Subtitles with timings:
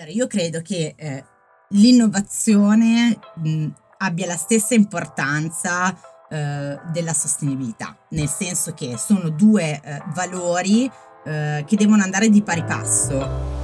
[0.00, 1.24] Allora, io credo che eh,
[1.70, 5.92] l'innovazione mh, abbia la stessa importanza
[6.28, 10.88] eh, della sostenibilità, nel senso che sono due eh, valori
[11.24, 13.57] eh, che devono andare di pari passo.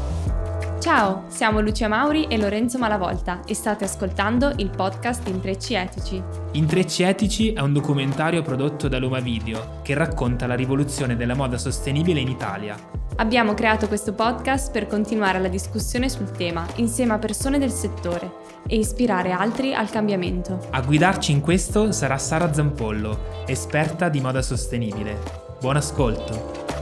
[0.85, 6.23] Ciao, siamo Lucia Mauri e Lorenzo Malavolta e state ascoltando il podcast Intrecci Etici.
[6.53, 11.57] Intrecci Etici è un documentario prodotto da Luma Video che racconta la rivoluzione della moda
[11.57, 12.77] sostenibile in Italia.
[13.17, 18.31] Abbiamo creato questo podcast per continuare la discussione sul tema insieme a persone del settore
[18.67, 20.67] e ispirare altri al cambiamento.
[20.69, 25.19] A guidarci in questo sarà Sara Zampollo, esperta di moda sostenibile.
[25.61, 26.74] Buon ascolto!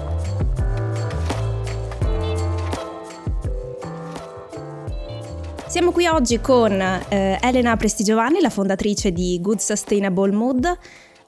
[5.72, 10.78] Siamo qui oggi con eh, Elena Prestigiovanni, la fondatrice di Good Sustainable Mood,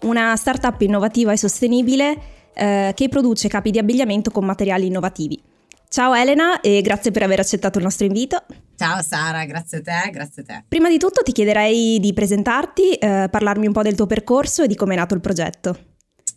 [0.02, 2.18] una startup innovativa e sostenibile
[2.52, 5.42] eh, che produce capi di abbigliamento con materiali innovativi.
[5.88, 8.44] Ciao Elena e grazie per aver accettato il nostro invito.
[8.76, 10.64] Ciao Sara, grazie a te, grazie a te.
[10.68, 14.66] Prima di tutto ti chiederei di presentarti, eh, parlarmi un po' del tuo percorso e
[14.66, 15.93] di come è nato il progetto.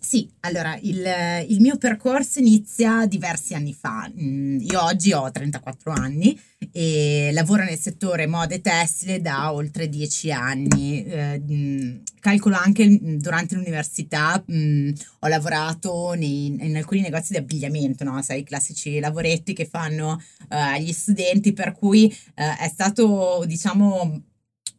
[0.08, 1.06] Sì, allora il,
[1.50, 4.10] il, mio percorso inizia diversi anni fa.
[4.18, 6.40] Mm, io oggi ho 34 anni
[6.72, 11.04] e lavoro nel settore moda e tessile da oltre 10 anni.
[11.04, 17.40] Eh, mm, calcolo anche mm, durante l'università, mh, ho lavorato nei, in alcuni negozi di
[17.40, 18.22] abbigliamento, no?
[18.22, 24.22] sai, i classici lavoretti che fanno uh, gli studenti, per cui uh, è stato, diciamo,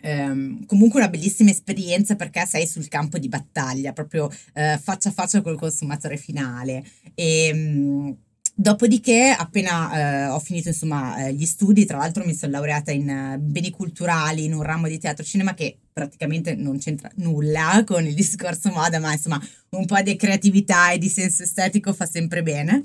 [0.01, 5.13] ehm, comunque una bellissima esperienza perché sei sul campo di battaglia, proprio eh, faccia a
[5.13, 6.85] faccia col consumatore finale.
[7.15, 8.17] E, mh,
[8.61, 13.09] Dopodiché, appena eh, ho finito insomma, eh, gli studi, tra l'altro mi sono laureata in
[13.09, 18.05] uh, beni culturali in un ramo di teatro cinema che praticamente non c'entra nulla con
[18.05, 19.41] il discorso moda, ma insomma
[19.77, 22.83] un po' di creatività e di senso estetico fa sempre bene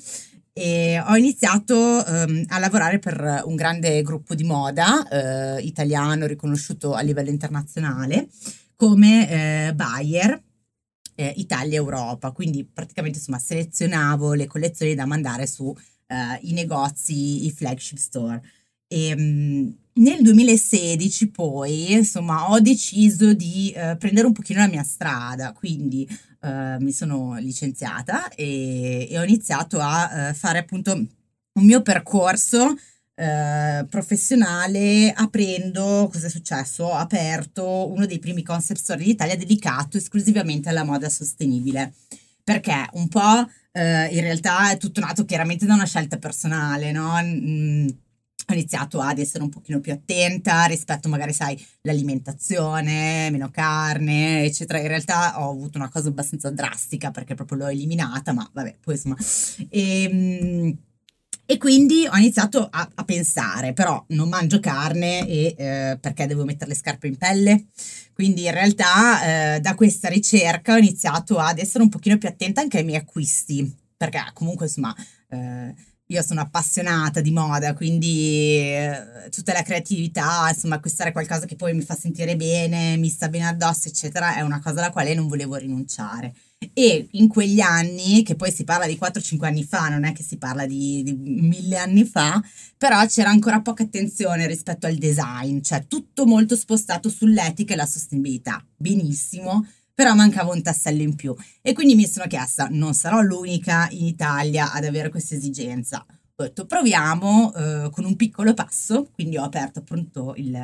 [0.54, 6.94] e ho iniziato um, a lavorare per un grande gruppo di moda uh, italiano riconosciuto
[6.94, 8.30] a livello internazionale
[8.76, 10.42] come uh, Bayer
[11.16, 15.76] eh, Italia Europa, quindi praticamente insomma selezionavo le collezioni da mandare su uh,
[16.42, 18.42] i negozi, i flagship store.
[18.94, 24.84] E, um, nel 2016 poi insomma ho deciso di uh, prendere un pochino la mia
[24.84, 26.08] strada, quindi
[26.42, 32.76] uh, mi sono licenziata e, e ho iniziato a uh, fare appunto un mio percorso
[33.16, 36.86] Uh, professionale aprendo, cosa è successo?
[36.86, 41.94] Ho aperto uno dei primi concept store in Italia dedicato esclusivamente alla moda sostenibile.
[42.44, 43.48] Perché un po' uh,
[43.80, 47.14] in realtà è tutto nato chiaramente da una scelta personale, no?
[47.22, 47.88] Mm,
[48.48, 54.80] ho iniziato ad essere un pochino più attenta rispetto magari, sai, l'alimentazione, meno carne, eccetera.
[54.80, 58.96] In realtà ho avuto una cosa abbastanza drastica perché proprio l'ho eliminata, ma vabbè, poi
[58.96, 59.16] insomma...
[59.70, 60.78] E, ehm,
[61.46, 66.46] e quindi ho iniziato a, a, pensare, però non mangio carne e eh, perché devo
[66.46, 67.66] mettere le scarpe in pelle?
[68.14, 72.62] Quindi in realtà eh, da questa ricerca ho iniziato ad essere un pochino più attenta
[72.62, 74.96] anche ai miei acquisti, perché comunque insomma...
[75.30, 81.56] Eh, io sono appassionata di moda, quindi eh, tutta la creatività, insomma, acquistare qualcosa che
[81.56, 85.14] poi mi fa sentire bene, mi sta bene addosso, eccetera, è una cosa alla quale
[85.14, 86.34] non volevo rinunciare.
[86.74, 90.24] E in quegli anni, che poi si parla di 4-5 anni fa, non è che
[90.24, 92.42] si parla di, di mille anni fa,
[92.78, 97.86] però c'era ancora poca attenzione rispetto al design, cioè tutto molto spostato sull'etica e la
[97.86, 98.64] sostenibilità.
[98.76, 103.88] Benissimo, però mancava un tassello in più e quindi mi sono chiesta, non sarò l'unica
[103.92, 106.06] in Italia ad avere questa esigenza.
[106.36, 110.56] Ho detto proviamo eh, con un piccolo passo, quindi ho aperto appunto il,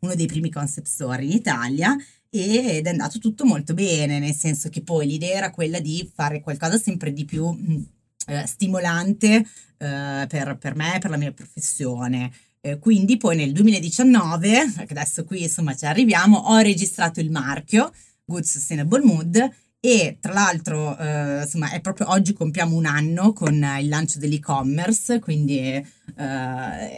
[0.00, 1.96] uno dei primi concept store in Italia
[2.28, 6.40] ed è andato tutto molto bene, nel senso che poi l'idea era quella di fare
[6.40, 7.86] qualcosa sempre di più mh,
[8.26, 9.46] eh, stimolante
[9.78, 12.30] eh, per, per me e per la mia professione.
[12.60, 17.92] Eh, quindi poi nel 2019, adesso qui insomma ci arriviamo, ho registrato il marchio
[18.24, 23.54] Good Sustainable Mood e tra l'altro eh, insomma è proprio oggi compiamo un anno con
[23.54, 25.84] il lancio dell'e-commerce quindi eh,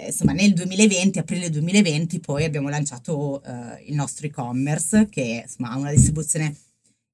[0.06, 5.78] insomma nel 2020 aprile 2020 poi abbiamo lanciato eh, il nostro e-commerce che insomma ha
[5.78, 6.54] una distribuzione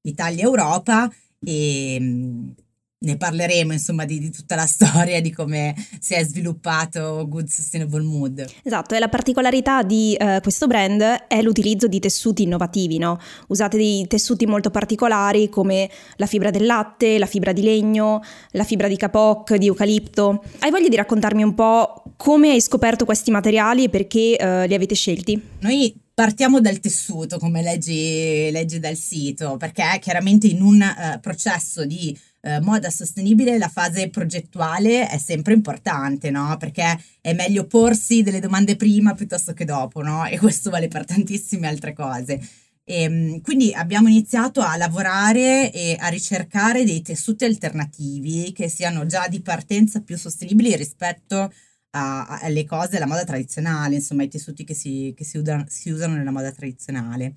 [0.02, 1.10] Italia-Europa
[1.42, 2.54] e
[3.02, 8.02] ne parleremo insomma di, di, tutta la storia di come si è sviluppato Good Sustainable
[8.02, 8.44] Mood.
[8.62, 13.18] Esatto, e la particolarità di uh, questo brand è l'utilizzo di tessuti innovativi, no?
[13.48, 18.22] Usate dei tessuti molto particolari come la fibra del latte, la fibra di legno,
[18.52, 20.44] la fibra di capoc, di eucalipto.
[20.60, 24.74] Hai voglia di raccontarmi un po' come hai scoperto questi materiali e perché uh, li
[24.74, 25.40] avete scelti?
[25.60, 31.86] Noi Partiamo dal tessuto, come leggi, leggi, dal sito, perché chiaramente in un uh, processo
[31.86, 36.56] di eh, moda sostenibile la fase progettuale è sempre importante, no?
[36.58, 40.26] Perché è meglio porsi delle domande prima piuttosto che dopo, no?
[40.26, 42.40] E questo vale per tantissime altre cose.
[42.84, 49.06] E, ehm, quindi abbiamo iniziato a lavorare e a ricercare dei tessuti alternativi che siano
[49.06, 51.52] già di partenza più sostenibili rispetto
[51.94, 56.14] alle cose della moda tradizionale, insomma, i tessuti che si, che si, usano, si usano
[56.14, 57.34] nella moda tradizionale.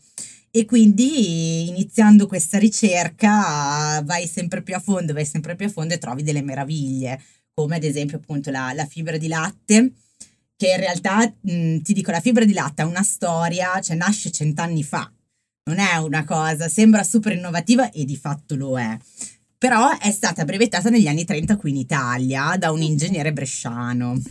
[0.55, 5.93] E quindi iniziando questa ricerca vai sempre più a fondo, vai sempre più a fondo
[5.93, 7.21] e trovi delle meraviglie,
[7.53, 9.91] come ad esempio appunto la, la fibra di latte,
[10.55, 14.31] che in realtà mh, ti dico la fibra di latte ha una storia, cioè nasce
[14.31, 15.11] cent'anni fa,
[15.65, 18.97] non è una cosa, sembra super innovativa e di fatto lo è.
[19.57, 24.21] Però è stata brevettata negli anni 30 qui in Italia da un ingegnere bresciano.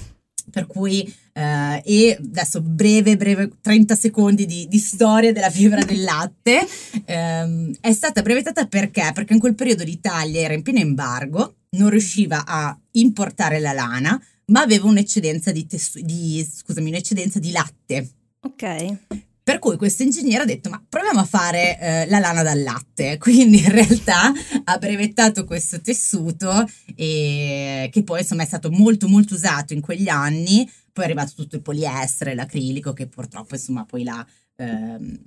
[0.55, 6.03] Per cui, eh, e adesso breve, breve, 30 secondi di, di storia della fibra del
[6.03, 6.65] latte.
[7.05, 9.11] Eh, è stata brevettata perché?
[9.13, 14.21] Perché in quel periodo l'Italia era in pieno embargo, non riusciva a importare la lana,
[14.47, 18.09] ma aveva un'eccedenza di, testu- di, scusami, un'eccedenza di latte.
[18.41, 18.97] Ok.
[19.45, 23.19] Per cui questo ingegnere ha detto: Ma proviamo a fare eh, la lana dal latte.
[23.21, 24.33] Quindi in realtà
[24.65, 30.09] ha brevettato questo tessuto e, che poi insomma è stato molto molto usato in quegli
[30.09, 30.67] anni.
[30.91, 34.27] Poi è arrivato tutto il poliestere, l'acrilico, che purtroppo insomma poi l'ha,
[34.57, 35.19] ehm,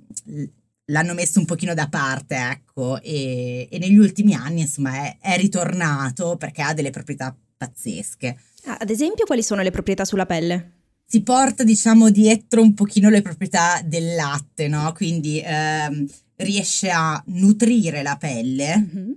[0.86, 3.00] l'hanno messo un pochino da parte, ecco.
[3.00, 8.36] E, e negli ultimi anni insomma è, è ritornato perché ha delle proprietà pazzesche.
[8.64, 10.77] Ah, ad esempio, quali sono le proprietà sulla pelle?
[11.10, 14.92] Si porta diciamo dietro un pochino le proprietà del latte, no?
[14.92, 16.06] Quindi ehm,
[16.36, 18.76] riesce a nutrire la pelle.
[18.76, 19.10] Mm-hmm.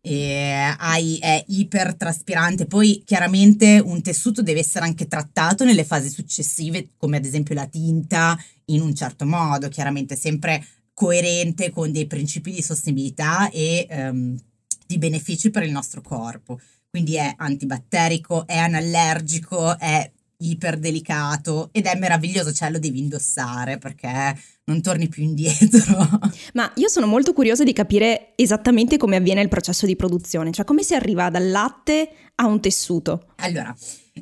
[0.00, 6.92] E hai, è ipertraspirante, poi chiaramente un tessuto deve essere anche trattato nelle fasi successive,
[6.96, 10.64] come ad esempio la tinta, in un certo modo, chiaramente sempre
[10.94, 14.40] coerente con dei principi di sostenibilità e ehm,
[14.86, 16.58] di benefici per il nostro corpo.
[16.88, 24.36] Quindi è antibatterico, è anallergico, è iperdelicato ed è meraviglioso, cioè lo devi indossare perché
[24.64, 26.20] non torni più indietro.
[26.54, 30.64] Ma io sono molto curiosa di capire esattamente come avviene il processo di produzione, cioè
[30.64, 33.32] come si arriva dal latte a un tessuto.
[33.36, 33.74] Allora,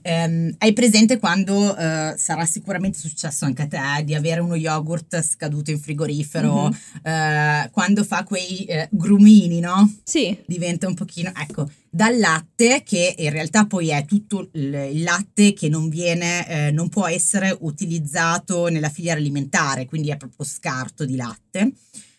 [0.02, 5.20] ehm, hai presente quando eh, sarà sicuramente successo anche a te di avere uno yogurt
[5.20, 6.72] scaduto in frigorifero, mm-hmm.
[7.02, 9.92] eh, quando fa quei eh, grumini, no?
[10.02, 10.38] Sì.
[10.46, 15.70] Diventa un pochino, ecco, dal latte che in realtà poi è tutto il latte che
[15.70, 21.16] non viene, eh, non può essere utilizzato nella filiera alimentare, quindi è proprio scarto di
[21.16, 21.72] latte.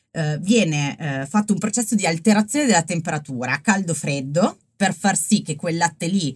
[0.10, 5.56] Eh, viene eh, fatto un processo di alterazione della temperatura caldo-freddo per far sì che
[5.56, 6.36] quel latte lì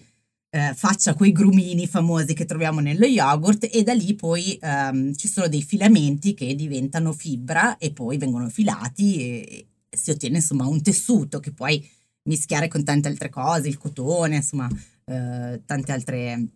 [0.52, 5.28] eh, faccia quei grumini famosi che troviamo nello yogurt e da lì poi ehm, ci
[5.28, 10.68] sono dei filamenti che diventano fibra e poi vengono filati e, e si ottiene insomma
[10.68, 11.84] un tessuto che poi
[12.24, 14.70] mischiare con tante altre cose, il cotone, insomma,
[15.06, 16.48] eh, tante altre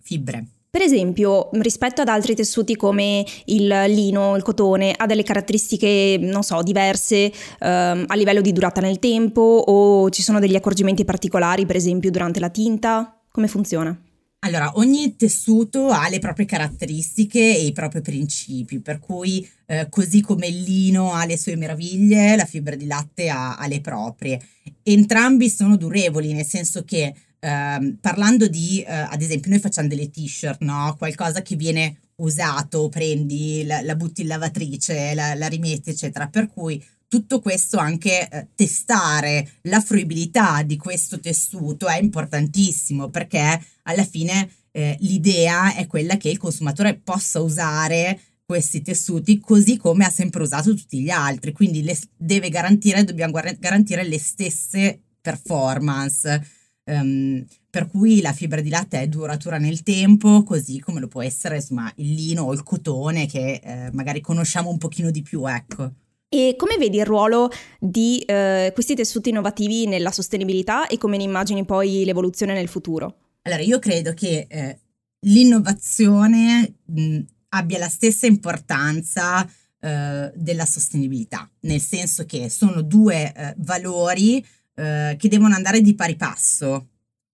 [0.00, 0.46] fibre.
[0.70, 6.44] Per esempio, rispetto ad altri tessuti come il lino, il cotone, ha delle caratteristiche, non
[6.44, 11.66] so, diverse ehm, a livello di durata nel tempo o ci sono degli accorgimenti particolari,
[11.66, 13.20] per esempio, durante la tinta?
[13.32, 14.00] Come funziona?
[14.42, 20.22] Allora, ogni tessuto ha le proprie caratteristiche e i propri principi, per cui eh, così
[20.22, 24.40] come il lino ha le sue meraviglie, la fibra di latte ha, ha le proprie.
[24.82, 30.08] Entrambi sono durevoli, nel senso che eh, parlando di, eh, ad esempio, noi facciamo delle
[30.08, 30.94] t-shirt, no?
[30.96, 36.28] Qualcosa che viene usato, prendi, la, la butti in lavatrice, la, la rimetti, eccetera.
[36.28, 43.60] Per cui tutto questo anche eh, testare la fruibilità di questo tessuto è importantissimo perché
[43.82, 50.04] alla fine eh, l'idea è quella che il consumatore possa usare questi tessuti così come
[50.04, 56.58] ha sempre usato tutti gli altri, quindi le, deve garantire, dobbiamo garantire le stesse performance.
[56.84, 61.22] Um, per cui la fibra di latte è duratura nel tempo, così come lo può
[61.22, 65.46] essere insomma, il lino o il cotone che eh, magari conosciamo un pochino di più,
[65.46, 65.92] ecco.
[66.32, 71.24] E come vedi il ruolo di eh, questi tessuti innovativi nella sostenibilità e come ne
[71.24, 73.16] immagini poi l'evoluzione nel futuro?
[73.42, 74.78] Allora, io credo che eh,
[75.26, 77.18] l'innovazione mh,
[77.48, 79.44] abbia la stessa importanza
[79.80, 84.44] eh, della sostenibilità, nel senso che sono due eh, valori
[84.76, 86.89] eh, che devono andare di pari passo.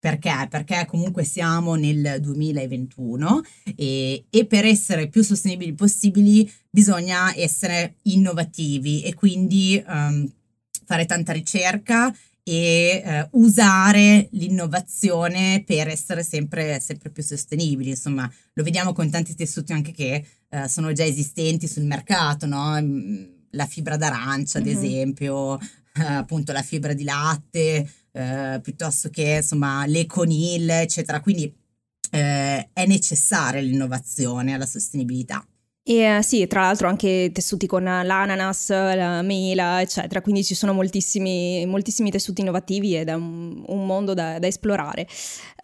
[0.06, 0.46] Perché?
[0.48, 3.42] Perché comunque siamo nel 2021
[3.74, 10.32] e, e, per essere più sostenibili possibili bisogna essere innovativi e quindi um,
[10.84, 17.90] fare tanta ricerca e uh, usare l'innovazione per essere sempre, sempre, più sostenibili.
[17.90, 22.80] Insomma, lo vediamo con tanti tessuti anche che uh, sono già esistenti sul mercato, no?
[22.80, 24.76] Mm, la fibra d'arancia, ad mm-hmm.
[24.76, 25.58] esempio,
[25.98, 31.20] eh, appunto la fibra di latte, eh, piuttosto che insomma le conil, eccetera.
[31.20, 31.52] Quindi
[32.10, 35.46] eh, è necessaria l'innovazione alla sostenibilità.
[35.88, 41.64] E sì, tra l'altro anche tessuti con l'ananas, la mela, eccetera, quindi ci sono moltissimi,
[41.64, 45.06] moltissimi tessuti innovativi ed è un, un mondo da, da esplorare.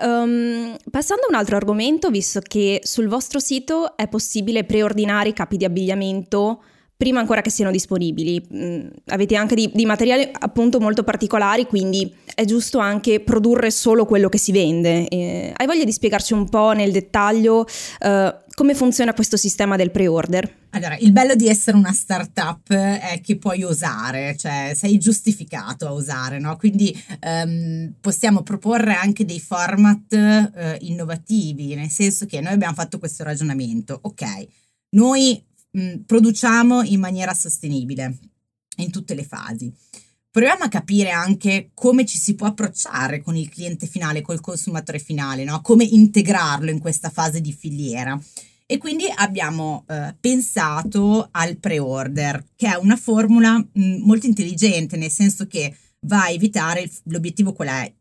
[0.00, 5.32] Um, passando a un altro argomento, visto che sul vostro sito è possibile preordinare i
[5.32, 6.62] capi di abbigliamento
[7.02, 8.40] prima ancora che siano disponibili.
[8.54, 14.06] Mm, avete anche di, di, materiali appunto molto particolari, quindi è giusto anche produrre solo
[14.06, 15.08] quello che si vende.
[15.08, 17.66] Eh, hai voglia di spiegarci un po' nel dettaglio
[17.98, 20.60] eh, come funziona questo sistema del pre-order?
[20.70, 25.94] Allora, il bello di essere una startup è che puoi osare, cioè sei giustificato a
[25.94, 26.56] osare, no?
[26.56, 33.00] Quindi um, possiamo proporre anche dei format uh, innovativi, nel senso che noi abbiamo fatto
[33.00, 34.24] questo ragionamento, ok,
[34.94, 38.18] noi mh, produciamo in maniera sostenibile
[38.76, 39.72] in tutte le fasi.
[40.30, 44.98] Proviamo a capire anche come ci si può approcciare con il cliente finale, col consumatore
[44.98, 45.60] finale, no?
[45.60, 48.18] come integrarlo in questa fase di filiera.
[48.64, 55.10] E quindi abbiamo eh, pensato al pre-order, che è una formula mh, molto intelligente, nel
[55.10, 55.76] senso che
[56.06, 57.94] va a evitare, l'obiettivo qual è?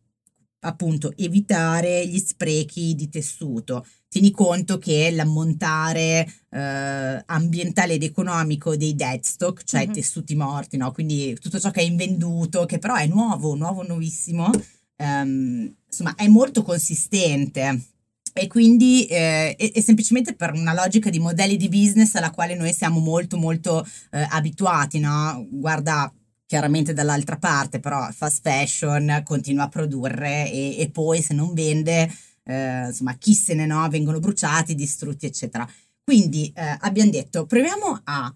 [0.62, 8.94] Appunto, evitare gli sprechi di tessuto tieni conto che l'ammontare eh, ambientale ed economico dei
[8.94, 9.94] dead stock, cioè uh-huh.
[9.94, 10.92] tessuti morti, no?
[10.92, 14.50] quindi tutto ciò che è invenduto, che però è nuovo, nuovo, nuovissimo,
[14.98, 17.86] ehm, insomma è molto consistente.
[18.34, 22.56] E quindi eh, è, è, semplicemente per una logica di modelli di business alla quale
[22.56, 25.46] noi siamo molto molto eh, abituati, no?
[25.50, 26.14] Guarda
[26.46, 32.10] chiaramente dall'altra parte, però fast fashion continua a produrre e, e poi se non vende
[32.52, 35.68] eh, insomma, chi se ne no, vengono bruciati, distrutti, eccetera.
[36.04, 38.34] Quindi eh, abbiamo detto, proviamo a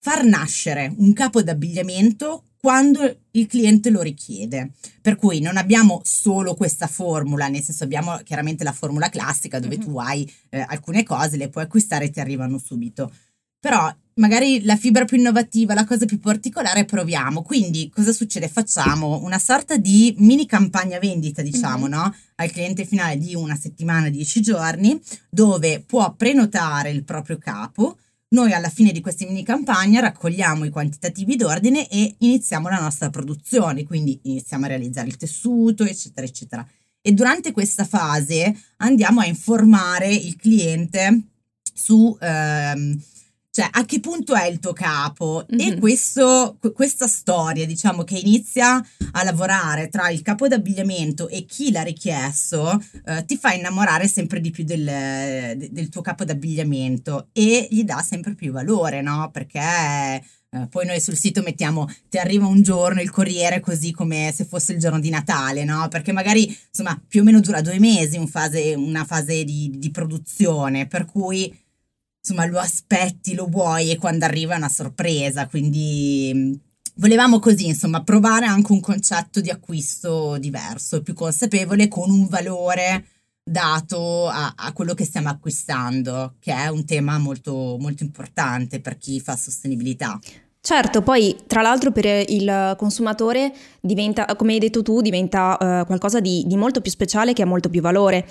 [0.00, 4.72] far nascere un capo d'abbigliamento quando il cliente lo richiede.
[5.00, 9.76] Per cui non abbiamo solo questa formula, nel senso abbiamo chiaramente la formula classica dove
[9.76, 9.86] mm-hmm.
[9.86, 13.12] tu hai eh, alcune cose, le puoi acquistare e ti arrivano subito.
[13.58, 17.42] Però magari la fibra più innovativa, la cosa più particolare, proviamo.
[17.42, 18.48] Quindi cosa succede?
[18.48, 21.98] Facciamo una sorta di mini campagna vendita, diciamo, mm-hmm.
[21.98, 22.14] no?
[22.36, 27.98] Al cliente finale di una settimana, dieci giorni, dove può prenotare il proprio capo.
[28.32, 33.10] Noi alla fine di questa mini campagna raccogliamo i quantitativi d'ordine e iniziamo la nostra
[33.10, 36.68] produzione, quindi iniziamo a realizzare il tessuto, eccetera, eccetera.
[37.02, 41.22] E durante questa fase andiamo a informare il cliente
[41.74, 43.00] su ehm,
[43.52, 45.44] cioè, a che punto è il tuo capo?
[45.52, 45.72] Mm-hmm.
[45.72, 48.80] E questo, questa storia, diciamo, che inizia
[49.12, 54.40] a lavorare tra il capo d'abbigliamento e chi l'ha richiesto, eh, ti fa innamorare sempre
[54.40, 59.30] di più del, del, tuo capo d'abbigliamento e gli dà sempre più valore, no?
[59.32, 59.58] Perché
[60.52, 64.44] eh, poi noi sul sito mettiamo ti arriva un giorno il corriere così come se
[64.44, 65.88] fosse il giorno di Natale, no?
[65.88, 69.90] Perché magari, insomma, più o meno dura due mesi un fase, una fase di, di
[69.90, 71.52] produzione, per cui
[72.20, 76.52] insomma lo aspetti, lo vuoi e quando arriva è una sorpresa, quindi mm,
[76.96, 83.06] volevamo così, insomma, provare anche un concetto di acquisto diverso, più consapevole, con un valore
[83.42, 88.96] dato a, a, quello che stiamo acquistando, che è un tema molto, molto importante per
[88.96, 90.18] chi fa sostenibilità.
[90.62, 93.50] Certo, poi tra l'altro per il consumatore
[93.80, 97.46] diventa, come hai detto tu, diventa uh, qualcosa di, di molto più speciale che ha
[97.46, 98.26] molto più valore.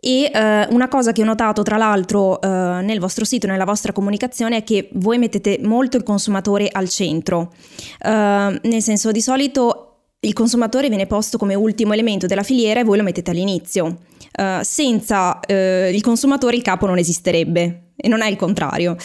[0.00, 3.92] E eh, una cosa che ho notato tra l'altro eh, nel vostro sito, nella vostra
[3.92, 7.52] comunicazione, è che voi mettete molto il consumatore al centro.
[8.00, 9.88] Eh, nel senso, di solito
[10.20, 13.98] il consumatore viene posto come ultimo elemento della filiera e voi lo mettete all'inizio.
[14.38, 18.96] Uh, senza uh, il consumatore il capo non esisterebbe e non è il contrario.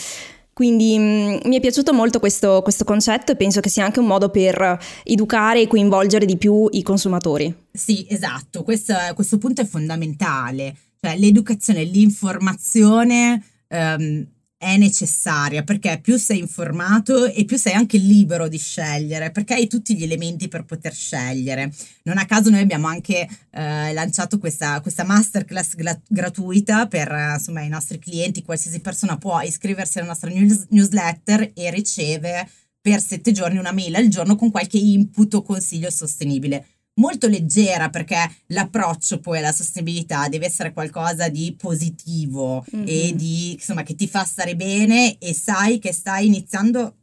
[0.53, 3.99] Quindi mh, mm, mi è piaciuto molto questo, questo, concetto e penso che sia anche
[3.99, 7.53] un modo per educare e coinvolgere di più i consumatori.
[7.71, 14.25] Sì, esatto, questo, questo punto è fondamentale, cioè l'educazione, l'informazione um,
[14.63, 19.67] è necessaria perché più sei informato e più sei anche libero di scegliere perché hai
[19.67, 21.71] tutti gli elementi per poter scegliere.
[22.03, 27.61] Non a caso noi abbiamo anche eh, lanciato questa, questa masterclass gra- gratuita per insomma,
[27.61, 33.31] i nostri clienti, qualsiasi persona può iscriversi alla nostra news- newsletter e riceve per sette
[33.31, 39.19] giorni una mail al giorno con qualche input o consiglio sostenibile molto leggera perché l'approccio
[39.19, 42.85] poi alla sostenibilità deve essere qualcosa di positivo mm-hmm.
[42.87, 46.97] e di insomma che ti fa stare bene e sai che stai iniziando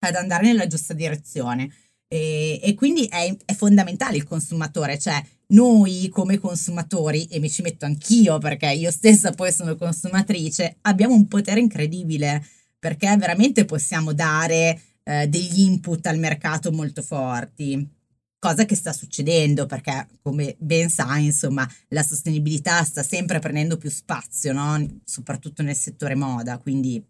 [0.00, 1.70] ad andare nella giusta direzione
[2.08, 7.62] e, e quindi è, è, fondamentale il consumatore cioè noi come consumatori e mi ci
[7.62, 12.44] metto anch'io perché io stessa poi sono consumatrice abbiamo un potere incredibile
[12.78, 17.96] perché veramente possiamo dare eh, degli input al mercato molto forti
[18.38, 23.90] cosa che sta succedendo perché come ben sai insomma la sostenibilità sta sempre prendendo più
[23.90, 24.84] spazio no?
[25.04, 27.04] soprattutto nel settore moda quindi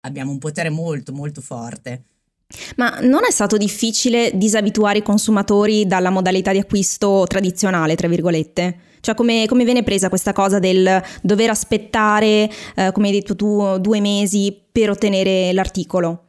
[0.00, 2.04] abbiamo un potere molto molto forte
[2.76, 8.78] ma non è stato difficile disabituare i consumatori dalla modalità di acquisto tradizionale, tra virgolette?
[9.00, 13.78] Cioè come, come viene presa questa cosa del dover aspettare, eh, come hai detto tu,
[13.78, 16.25] due mesi per ottenere l'articolo?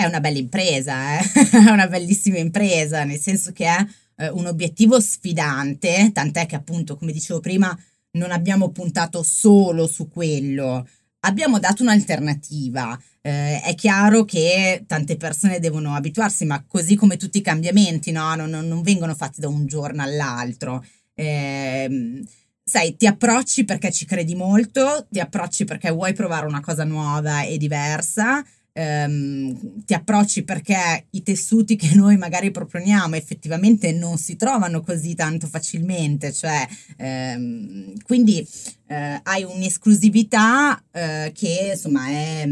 [0.00, 1.24] È una bella impresa, eh?
[1.66, 6.96] è una bellissima impresa, nel senso che è eh, un obiettivo sfidante, tant'è che appunto,
[6.96, 7.76] come dicevo prima,
[8.12, 10.86] non abbiamo puntato solo su quello,
[11.20, 12.98] abbiamo dato un'alternativa.
[13.22, 18.34] Eh, è chiaro che tante persone devono abituarsi, ma così come tutti i cambiamenti, no?
[18.34, 20.84] non, non vengono fatti da un giorno all'altro.
[21.14, 22.22] Eh,
[22.64, 27.42] sai, ti approcci perché ci credi molto, ti approcci perché vuoi provare una cosa nuova
[27.42, 34.36] e diversa ehm, ti approcci perché i tessuti che noi magari proponiamo effettivamente non si
[34.36, 38.46] trovano così tanto facilmente, cioè ehm, quindi
[38.86, 42.48] eh, hai un'esclusività eh, che insomma è,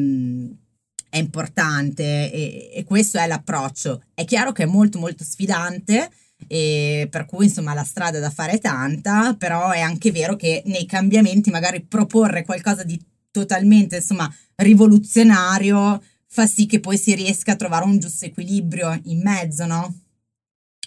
[1.10, 4.02] è importante e, e questo è l'approccio.
[4.14, 6.10] È chiaro che è molto molto sfidante
[6.46, 10.62] e per cui insomma la strada da fare è tanta, però è anche vero che
[10.66, 17.52] nei cambiamenti magari proporre qualcosa di totalmente insomma rivoluzionario fa sì che poi si riesca
[17.52, 19.94] a trovare un giusto equilibrio in mezzo, no?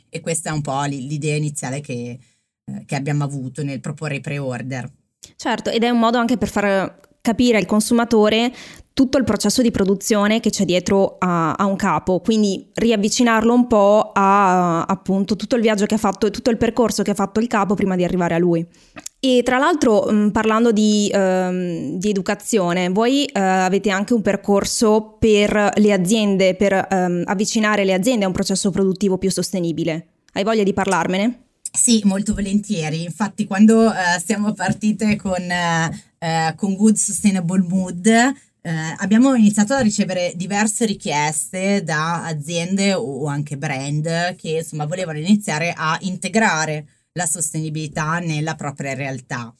[0.07, 2.19] E questa è un po' l'idea iniziale che,
[2.63, 4.89] eh, che abbiamo avuto nel proporre i pre-order.
[5.35, 8.53] Certo, ed è un modo anche per far capire al consumatore
[8.93, 13.67] tutto il processo di produzione che c'è dietro a, a, un capo, quindi riavvicinarlo un
[13.67, 17.15] po' a appunto tutto il viaggio che ha fatto e tutto il percorso che ha
[17.15, 18.67] fatto il capo prima di arrivare a lui.
[19.23, 25.15] E tra l'altro, mm, parlando di, ehm, di, educazione, voi eh, avete anche un percorso
[25.19, 30.07] per le aziende, per ehm, avvicinare le aziende a un processo produttivo più sostenibile.
[30.33, 31.43] Hai voglia di parlarmene?
[31.71, 33.03] Sì, molto volentieri.
[33.03, 33.93] Infatti, quando uh,
[34.25, 41.83] siamo partite con, uh, con Good Sustainable Mood, uh, abbiamo iniziato a ricevere diverse richieste
[41.83, 48.93] da aziende o anche brand che insomma volevano iniziare a integrare la sostenibilità nella propria
[48.93, 49.53] realtà.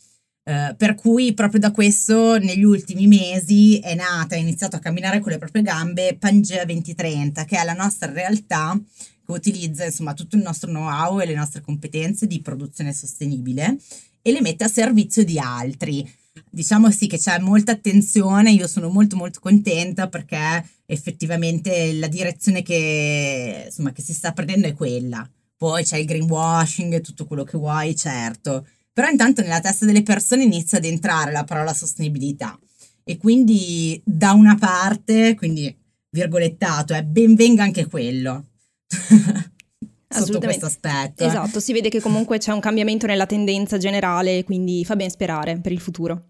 [0.44, 5.20] Uh, per cui proprio da questo negli ultimi mesi è nata, è iniziato a camminare
[5.20, 8.80] con le proprie gambe Pangea 2030, che è la nostra realtà
[9.24, 13.78] che utilizza insomma tutto il nostro know-how e le nostre competenze di produzione sostenibile
[14.22, 16.10] e le mette a servizio di altri.
[16.50, 22.62] Diciamo sì che c'è molta attenzione, io sono molto molto contenta perché effettivamente la direzione
[22.62, 25.28] che, insomma, che si sta prendendo è quella.
[25.62, 28.66] Poi c'è il greenwashing e tutto quello che vuoi, certo.
[28.92, 32.60] Però intanto nella testa delle persone inizia ad entrare la parola sostenibilità.
[33.04, 35.72] E quindi da una parte, quindi
[36.10, 38.48] virgolettato, è ben venga anche quello.
[40.10, 41.24] sotto questo aspetto.
[41.24, 41.28] Eh.
[41.28, 45.60] Esatto, si vede che comunque c'è un cambiamento nella tendenza generale, quindi fa ben sperare
[45.60, 46.30] per il futuro.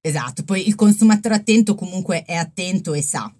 [0.00, 3.32] Esatto, poi il consumatore attento comunque è attento e sa.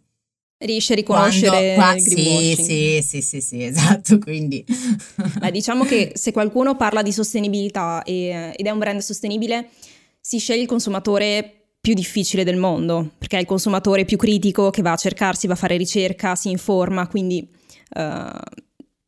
[0.64, 4.64] Riesce a riconoscere Quando, qua, sì, sì, sì, sì, sì, esatto, quindi...
[5.40, 9.68] Beh, diciamo che se qualcuno parla di sostenibilità e, ed è un brand sostenibile,
[10.20, 14.83] si sceglie il consumatore più difficile del mondo, perché è il consumatore più critico che
[14.83, 17.44] va a cercarsi, va a fare ricerca, si informa, quindi
[17.96, 18.38] uh,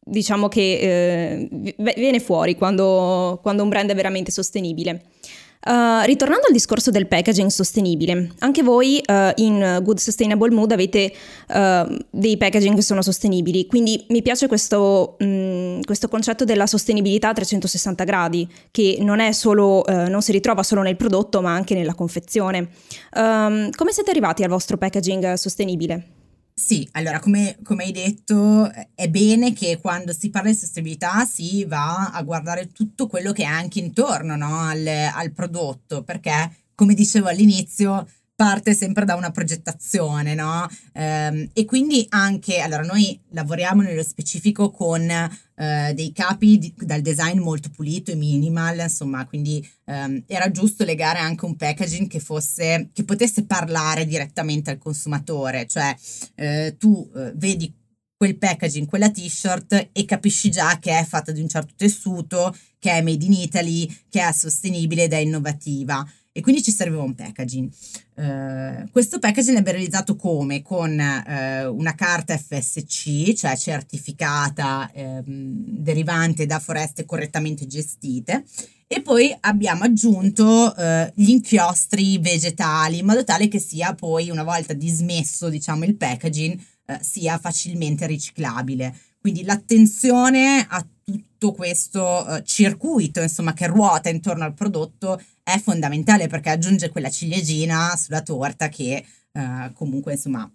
[0.00, 5.04] diciamo che uh, viene fuori quando, quando, un brand è veramente sostenibile.
[5.66, 11.10] Uh, ritornando al discorso del packaging sostenibile, anche voi uh, in Good Sustainable Mood avete
[11.48, 16.66] uh, dei packaging che sono sostenibili, quindi mi piace questo, mh, mm, questo, concetto della
[16.66, 21.74] sostenibilità a 360 gradi, che non, solo, non, si ritrova solo nel prodotto ma anche
[21.74, 22.68] nella confezione.
[23.16, 26.23] Um, come siete arrivati al vostro packaging sostenibile?
[26.56, 31.64] Sì, allora come, come, hai detto è bene che quando si parla di sostenibilità si
[31.64, 36.94] va a guardare tutto quello che è anche intorno no, al, al prodotto, perché come
[36.94, 40.68] dicevo all'inizio parte sempre da una progettazione, no?
[40.92, 47.00] Um, e quindi anche, allora noi lavoriamo nello specifico con uh, dei capi di, dal
[47.00, 52.18] design molto pulito e minimal, insomma, quindi um, era giusto legare anche un packaging che
[52.18, 55.94] fosse, che potesse parlare direttamente al consumatore, cioè
[56.36, 57.72] uh, tu uh, vedi
[58.16, 62.90] quel packaging, quella t-shirt e capisci già che è fatta di un certo tessuto, che
[62.90, 66.04] è made in Italy, che è sostenibile ed è innovativa
[66.36, 67.70] e quindi ci serviva un packaging.
[68.16, 70.62] Uh, questo packaging è realizzato come?
[70.62, 78.44] Con uh, una carta FSC, cioè certificata, um, derivante da foreste correttamente gestite,
[78.88, 84.42] e poi abbiamo aggiunto uh, gli inchiostri vegetali in modo tale che sia poi, una
[84.42, 86.58] volta dismesso diciamo, il packaging,
[87.00, 88.94] sia facilmente riciclabile.
[89.18, 96.26] Quindi l'attenzione a tutto questo eh, circuito, insomma, che ruota intorno al prodotto è fondamentale
[96.26, 100.50] perché aggiunge quella ciliegina sulla torta che eh, comunque, insomma,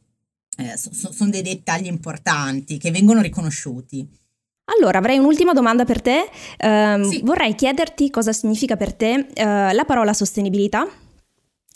[0.57, 4.07] eh, so, so, sono dei dettagli importanti che vengono riconosciuti.
[4.77, 6.29] Allora, avrei un'ultima domanda per te.
[6.59, 7.21] Uh, sì.
[7.23, 10.87] Vorrei chiederti cosa significa per te uh, la parola sostenibilità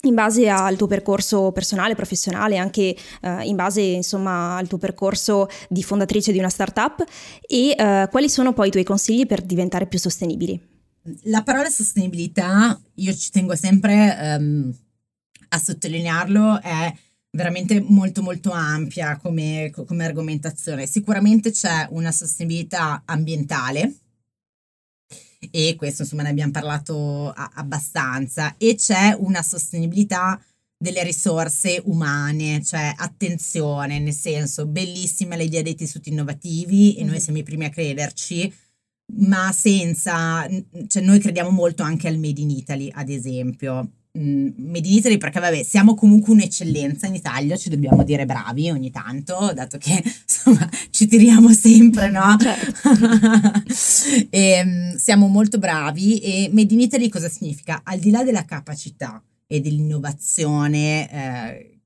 [0.06, 5.48] in base al tuo percorso personale, professionale, anche uh, in base insomma al tuo percorso
[5.68, 7.04] di fondatrice di una startup
[7.46, 10.72] e uh, quali sono poi i tuoi consigli per diventare più sostenibili?
[11.24, 14.74] La parola sostenibilità, io ci tengo sempre um,
[15.48, 16.92] a sottolinearlo, è
[17.30, 20.86] veramente molto molto ampia come, come argomentazione.
[20.86, 23.94] Sicuramente c'è una sostenibilità ambientale,
[25.50, 30.40] e questo insomma ne abbiamo parlato a- abbastanza e c'è una sostenibilità
[30.76, 37.10] delle risorse umane, cioè attenzione, nel senso bellissima l'idea dei tessuti innovativi e mm-hmm.
[37.10, 38.52] noi siamo i primi a crederci,
[39.16, 40.46] ma senza,
[40.88, 43.92] cioè noi crediamo molto anche al Made in Italy, ad esempio.
[44.16, 48.70] Mm, Made in Italy perché vabbè siamo comunque un'eccellenza in Italia, ci dobbiamo dire bravi
[48.70, 52.36] ogni tanto, dato che insomma ci tiriamo sempre, no?
[52.38, 52.90] Certo.
[54.30, 57.80] e, ehm, siamo molto bravi e Made in Italy cosa significa?
[57.82, 61.80] Al di là della capacità e dell'innovazione eh,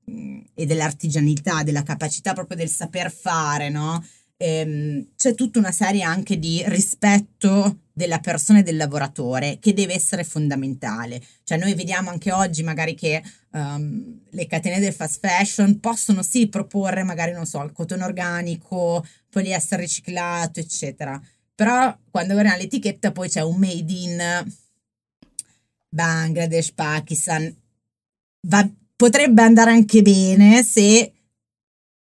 [0.53, 4.03] e dell'artigianalità, della capacità proprio del saper fare, no?
[4.41, 9.93] Ehm, c'è tutta una serie anche di rispetto della persona e del lavoratore che deve
[9.93, 11.21] essere fondamentale.
[11.43, 13.21] Cioè noi vediamo anche oggi magari che
[13.51, 19.05] um, le catene del fast fashion possono sì proporre magari, non so, il cotone organico,
[19.29, 21.21] poliestere riciclato, eccetera.
[21.53, 24.45] Però quando guardiamo l'etichetta poi c'è un made in
[25.89, 27.53] Bangladesh, Pakistan.
[28.47, 31.11] Va, potrebbe andare anche bene se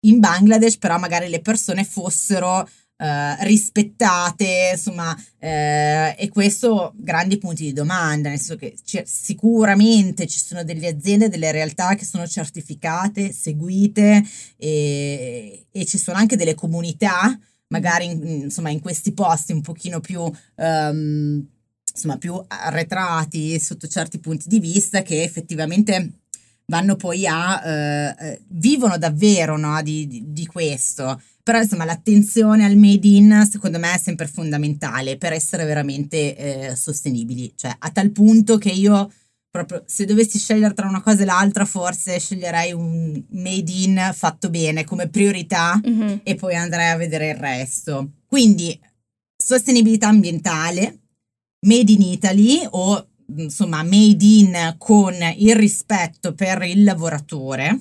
[0.00, 2.68] in Bangladesh però magari le persone fossero
[3.00, 10.26] Uh, rispettate, insomma, uh, e questo grandi punti di domanda, nel senso che c- sicuramente
[10.26, 14.20] ci sono delle aziende, delle realtà che sono certificate, seguite
[14.56, 20.00] e, e ci sono anche delle comunità, magari in, insomma, in questi posti un pochino
[20.00, 20.20] più...
[20.56, 21.48] Um,
[21.92, 26.12] insomma, più arretrati sotto certi punti di vista che effettivamente
[26.70, 31.20] vanno poi a, eh, eh, vivono davvero no, di, di, di, questo.
[31.42, 36.76] Però insomma l'attenzione al made in secondo me è sempre fondamentale per essere veramente eh,
[36.76, 39.10] sostenibili, cioè a tal punto che io
[39.50, 44.50] proprio se dovessi scegliere tra una cosa e l'altra forse sceglierei un made in fatto
[44.50, 46.18] bene come priorità mm-hmm.
[46.22, 48.10] e poi andrei a vedere il resto.
[48.26, 48.78] Quindi
[49.34, 50.98] sostenibilità ambientale,
[51.66, 57.80] made in Italy o insomma made in con il rispetto per il lavoratore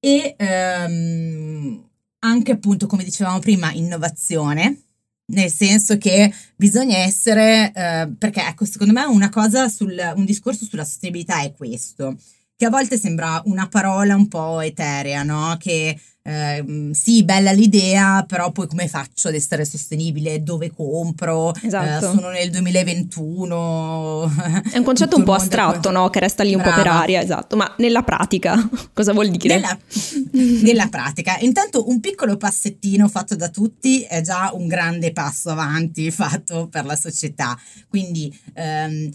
[0.00, 1.88] e ehm,
[2.20, 4.82] anche appunto come dicevamo prima innovazione
[5.30, 10.64] nel senso che bisogna essere eh, perché ecco secondo me una cosa sul un discorso
[10.64, 12.16] sulla sostenibilità è questo
[12.58, 15.96] che a volte sembra una parola un po' eterea no che
[16.28, 20.42] eh, sì, bella l'idea, però poi come faccio ad essere sostenibile?
[20.42, 21.54] Dove compro?
[21.54, 22.04] Esatto.
[22.04, 24.30] Eh, sono nel 2021.
[24.70, 26.10] È un concetto un po' astratto, no?
[26.10, 26.76] Che resta lì un Brava.
[26.76, 27.56] po' per aria, esatto.
[27.56, 29.54] Ma nella pratica cosa vuol dire?
[29.54, 29.78] Nella,
[30.62, 36.10] nella pratica, intanto un piccolo passettino fatto da tutti è già un grande passo avanti
[36.12, 37.58] fatto per la società.
[37.88, 39.08] Quindi ehm,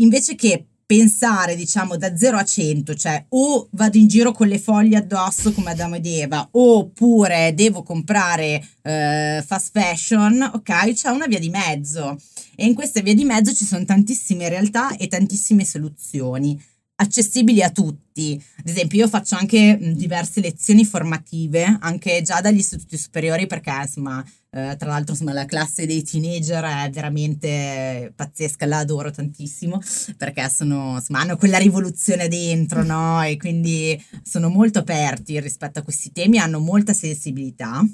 [0.00, 4.58] invece che pensare, diciamo, da 0 a 100, cioè o vado in giro con le
[4.58, 10.92] foglie addosso come Adamo ed Eva, oppure devo comprare eh, fast fashion, ok?
[10.92, 12.16] C'è una via di mezzo.
[12.54, 16.58] E in questa via di mezzo ci sono tantissime realtà e tantissime soluzioni
[16.96, 18.42] accessibili a tutti.
[18.58, 24.24] Ad esempio, io faccio anche diverse lezioni formative, anche già dagli istituti superiori, perché insomma,
[24.50, 29.80] eh, tra l'altro, insomma, la classe dei teenager è veramente pazzesca, la adoro tantissimo,
[30.16, 33.22] perché sono, insomma, hanno quella rivoluzione dentro, no?
[33.22, 37.84] E quindi sono molto aperti rispetto a questi temi, hanno molta sensibilità.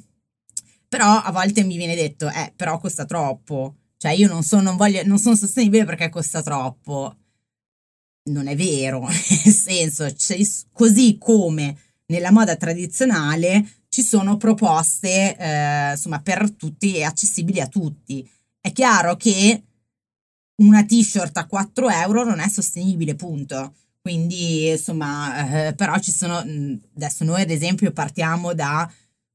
[0.88, 3.76] Però a volte mi viene detto, eh, però costa troppo.
[3.96, 7.16] Cioè, io non sono, non voglio, non sono sostenibile perché costa troppo
[8.24, 10.06] non è vero, nel senso,
[10.72, 17.68] così come nella moda tradizionale ci sono proposte eh, insomma per tutti e accessibili a
[17.68, 18.28] tutti.
[18.60, 19.62] È chiaro che
[20.62, 23.74] una t-shirt a 4 euro non è sostenibile, punto.
[24.00, 28.90] Quindi, insomma, eh, però ci sono, adesso noi ad esempio partiamo da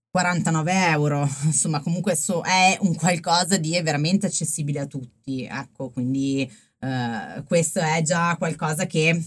[0.10, 6.50] 49 euro, insomma, comunque so, è un qualcosa di veramente accessibile a tutti, ecco, quindi
[6.80, 9.22] uh, questo è già qualcosa che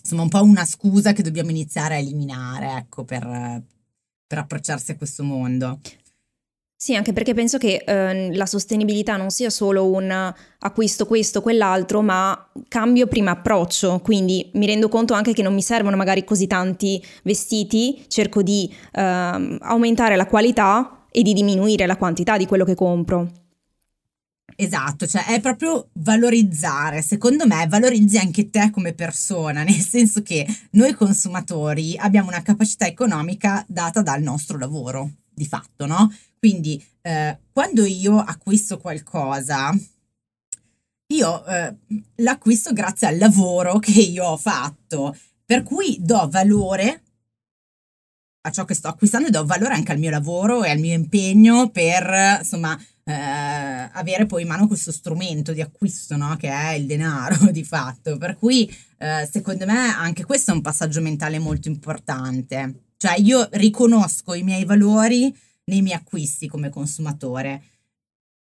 [0.00, 3.62] insomma un po' una scusa che dobbiamo iniziare a eliminare ecco per,
[4.26, 5.80] per approcciarsi a questo mondo.
[6.78, 12.02] Sì, anche perché penso che eh, la sostenibilità non sia solo un acquisto questo, quell'altro,
[12.02, 16.46] ma cambio prima approccio, quindi mi rendo conto anche che non mi servono magari così
[16.46, 22.66] tanti vestiti, cerco di eh, aumentare la qualità e di diminuire la quantità di quello
[22.66, 23.45] che compro.
[24.58, 30.46] Esatto, cioè è proprio valorizzare, secondo me valorizzi anche te come persona, nel senso che
[30.72, 36.10] noi consumatori abbiamo una capacità economica data dal nostro lavoro, di fatto, no?
[36.38, 39.76] Quindi eh, quando io acquisto qualcosa,
[41.08, 41.76] io eh,
[42.16, 45.14] l'acquisto grazie al lavoro che io ho fatto,
[45.44, 47.02] per cui do valore
[48.46, 50.94] a ciò che sto acquistando e do valore anche al mio lavoro e al mio
[50.94, 56.36] impegno per, insomma, eh, avere poi in mano questo strumento di acquisto, no?
[56.36, 58.16] che è il denaro di fatto.
[58.16, 62.82] Per cui, eh, secondo me, anche questo è un passaggio mentale molto importante.
[62.96, 67.62] Cioè, io riconosco i miei valori nei miei acquisti come consumatore.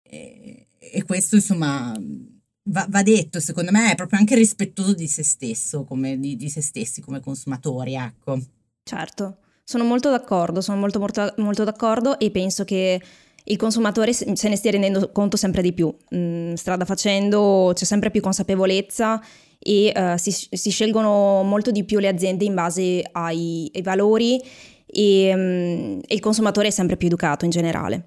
[0.03, 1.97] E, e questo, insomma,
[2.63, 6.49] va, va, detto, secondo me, è proprio anche rispettoso di se stesso, come, di, di
[6.49, 8.39] se stessi come consumatori, ecco.
[8.83, 13.01] Certo, sono molto d'accordo, sono molto, molto, molto d'accordo e penso che
[13.47, 15.93] il consumatore se ne stia rendendo conto sempre di più.
[16.15, 19.19] Mm, strada facendo c'è sempre più consapevolezza
[19.57, 24.39] e uh, si, si, scelgono molto di più le aziende in base ai, ai valori
[24.85, 28.03] e, um, il consumatore è sempre più educato in generale.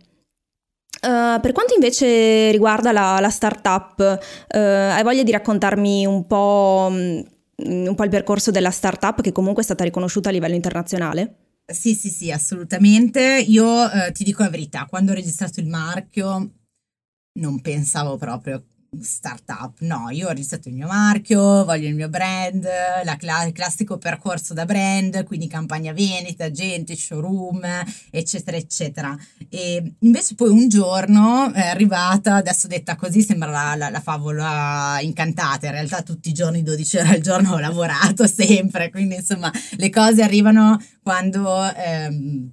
[1.00, 6.86] Uh, per quanto invece riguarda la, la startup, uh, hai voglia di raccontarmi un po',
[6.90, 7.24] um,
[7.56, 11.47] un po' il percorso della startup che comunque è stata riconosciuta a livello internazionale?
[11.70, 13.20] Sì, sì, sì, assolutamente.
[13.46, 16.54] Io eh, ti dico la verità, quando ho registrato il marchio
[17.38, 18.64] non pensavo proprio
[19.00, 19.80] startup.
[19.80, 22.66] No, io ho registrato il mio marchio, voglio il mio brand,
[23.04, 27.60] la cla- il classico percorso da brand, quindi campagna vendita, gente, showroom,
[28.10, 29.16] eccetera, eccetera.
[29.48, 34.98] E invece poi un giorno è arrivata, adesso detta così sembra la, la, la favola
[35.00, 39.52] incantata, in realtà tutti i giorni, 12 ore al giorno ho lavorato sempre, quindi insomma
[39.76, 42.50] le cose arrivano quando ehm,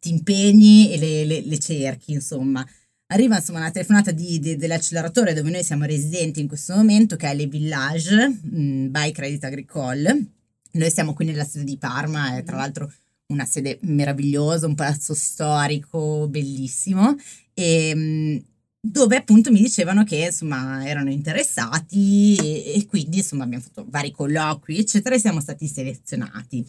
[0.00, 2.64] ti impegni e le, le, le cerchi, insomma
[3.12, 7.30] arriva insomma una telefonata di, di, dell'acceleratore dove noi siamo residenti in questo momento, che
[7.30, 10.26] è Le Village mh, mm, by Credit Agricole.
[10.72, 12.90] Noi siamo qui nella sede di Parma, è tra l'altro
[13.26, 17.16] una sede meravigliosa, un palazzo storico bellissimo,
[17.54, 18.36] e, mm,
[18.80, 24.10] dove appunto mi dicevano che insomma erano interessati e, e quindi insomma abbiamo fatto vari
[24.10, 26.66] colloqui eccetera e siamo stati selezionati.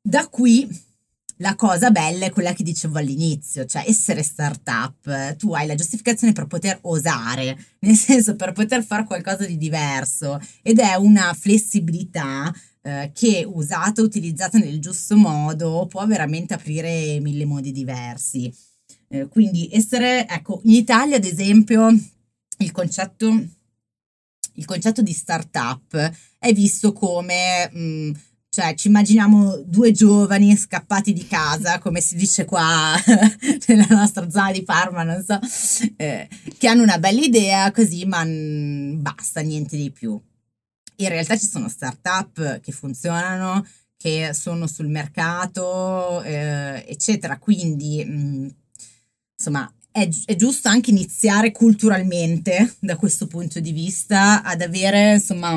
[0.00, 0.68] Da qui
[1.38, 6.32] la cosa bella è quella che dicevo all'inizio, cioè essere startup, tu hai la giustificazione
[6.32, 12.52] per poter osare, nel senso per poter fare qualcosa di diverso ed è una flessibilità
[12.82, 18.52] eh, che usata, utilizzata nel giusto modo, può veramente aprire mille modi diversi.
[19.08, 21.88] Eh, quindi essere, ecco, in Italia ad esempio
[22.58, 23.28] il concetto,
[24.54, 27.70] il concetto di startup è visto come...
[27.72, 28.10] Mh,
[28.50, 32.94] cioè, ci immaginiamo due giovani scappati di casa, come si dice qua
[33.68, 35.38] nella nostra zona di Parma, non so,
[35.96, 40.20] eh, che hanno una bella idea così, ma n- basta, niente di più.
[40.96, 43.64] In realtà ci sono start-up che funzionano,
[43.96, 47.38] che sono sul mercato, eh, eccetera.
[47.38, 48.48] Quindi, mh, mm,
[49.36, 55.54] insomma, è, è, giusto anche iniziare culturalmente da questo punto di vista ad avere, insomma,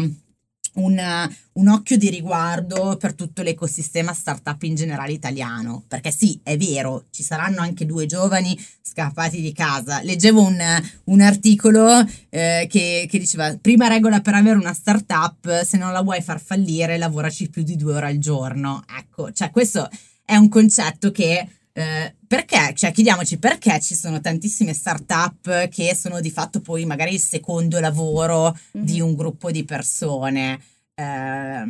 [0.74, 6.58] un, un, occhio di riguardo per tutto l'ecosistema startup in generale italiano, perché sì, è
[6.58, 10.02] vero, ci saranno anche due giovani scappati di casa.
[10.02, 10.60] Leggevo un,
[11.06, 16.02] un articolo eh, che, che, diceva, prima regola per avere una startup, se non la
[16.02, 18.84] vuoi far fallire, lavoraci più di due ore al giorno.
[18.98, 19.90] Ecco, cioè questo
[20.24, 21.48] è un concetto che...
[21.74, 22.74] Eh, perché?
[22.74, 27.80] Cioè, chiediamoci perché ci sono tantissime start-up che sono di fatto poi magari il secondo
[27.80, 28.86] lavoro mm-hmm.
[28.86, 30.60] di un gruppo di persone.
[30.94, 31.64] Eh,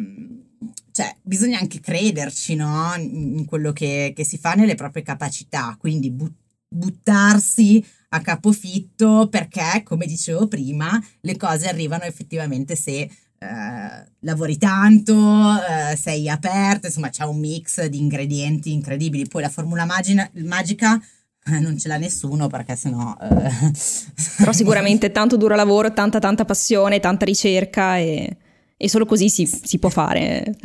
[0.91, 2.93] cioè, bisogna anche crederci, no?
[2.97, 6.33] In quello che, che si fa nelle proprie capacità, quindi but-
[6.67, 13.09] buttarsi a capofitto perché, come dicevo prima, le cose arrivano effettivamente se
[13.41, 19.27] eh, lavori tanto, eh, sei aperto, insomma c'è un mix di ingredienti incredibili.
[19.27, 21.01] Poi la formula magina, magica
[21.45, 23.17] eh, non ce l'ha nessuno perché sennò...
[23.19, 23.71] Eh...
[24.37, 28.37] Però sicuramente tanto duro lavoro, tanta tanta passione, tanta ricerca e,
[28.77, 30.55] e solo così si, si, può fare.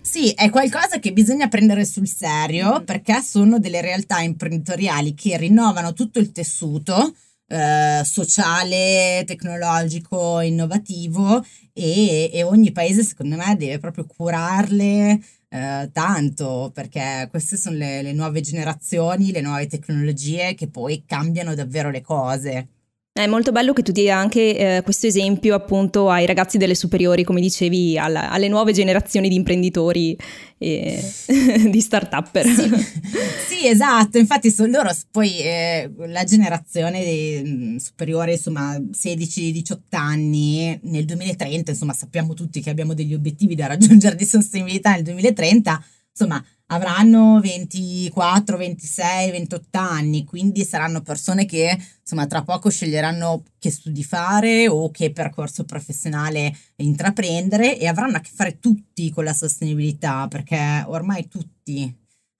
[0.00, 5.92] Sì, è qualcosa che bisogna prendere sul serio perché sono delle realtà imprenditoriali che rinnovano
[5.92, 7.14] tutto il tessuto
[7.52, 16.70] eh, sociale, tecnologico, innovativo e, e, ogni paese secondo me deve proprio curarle eh, tanto
[16.72, 22.00] perché queste sono le, le nuove generazioni, le nuove tecnologie che poi cambiano davvero le
[22.00, 22.68] cose.
[23.14, 27.24] È molto bello che tu dia anche eh, questo esempio appunto ai ragazzi delle superiori,
[27.24, 30.16] come dicevi, alla, alle nuove generazioni di imprenditori
[30.56, 30.98] e
[31.68, 32.46] di start-upper.
[32.46, 32.70] Sì,
[33.48, 40.80] sì, esatto, infatti sono loro poi eh, la generazione dei, mm, superiore, insomma 16-18 anni,
[40.84, 45.84] nel 2030, insomma sappiamo tutti che abbiamo degli obiettivi da raggiungere di sostenibilità nel 2030,
[46.12, 53.70] insomma avranno 24, 26, 28 anni, quindi saranno persone che insomma tra poco sceglieranno che
[53.70, 59.34] studi fare o che percorso professionale intraprendere e avranno a che fare tutti con la
[59.34, 61.94] sostenibilità perché ormai tutti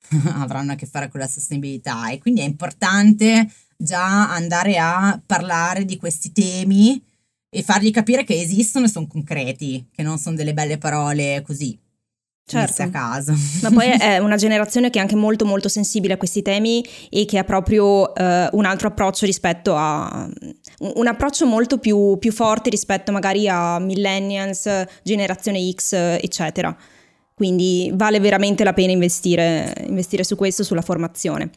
[0.33, 5.85] avranno a che fare con la sostenibilità e quindi è importante già andare a parlare
[5.85, 7.03] di questi temi
[7.51, 11.79] e fargli capire che esistono e sono concreti, che non sono delle belle parole così
[12.47, 12.83] certo.
[12.83, 13.35] a caso.
[13.63, 17.25] Ma poi è una generazione che è anche molto molto sensibile a questi temi e
[17.25, 20.29] che ha proprio eh, un altro approccio rispetto a
[20.79, 24.69] un approccio molto più, più forte rispetto magari a millennials,
[25.03, 26.77] generazione X, eccetera.
[27.35, 31.51] Quindi vale veramente la pena investire, investire su questo, sulla formazione.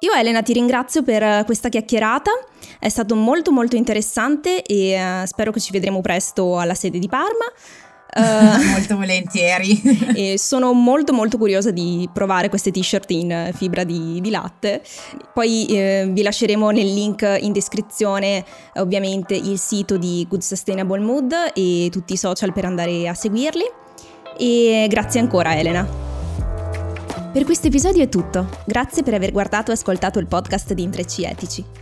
[0.00, 2.32] Io Elena ti ringrazio per questa chiacchierata,
[2.80, 7.06] è stato molto molto interessante e uh, spero che ci vedremo presto alla sede di
[7.08, 7.44] Parma.
[8.14, 9.80] Uh, molto volentieri.
[10.14, 14.82] e sono molto molto curiosa di provare queste t-shirt in fibra di, di latte.
[15.32, 18.44] Poi eh, vi lasceremo nel link in descrizione
[18.74, 23.64] ovviamente il sito di Good Sustainable Mood e tutti i social per andare a seguirli.
[24.36, 25.86] E grazie ancora Elena.
[27.32, 28.46] Per questo episodio è tutto.
[28.66, 31.81] Grazie per aver guardato e ascoltato il podcast di Intrecci Etici.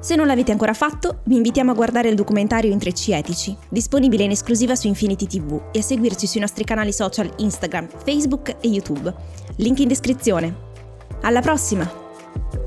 [0.00, 4.30] Se non l'avete ancora fatto, vi invitiamo a guardare il documentario Intrecci Etici, disponibile in
[4.30, 9.14] esclusiva su Infinity TV e a seguirci sui nostri canali social Instagram, Facebook e YouTube.
[9.56, 10.56] Link in descrizione.
[11.20, 12.59] Alla prossima!